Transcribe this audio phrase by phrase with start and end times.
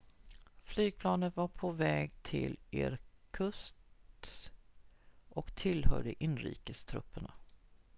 [0.63, 3.75] flygplanet var på väg till irkutsk
[5.29, 7.33] och tillhörde inrikestrupperna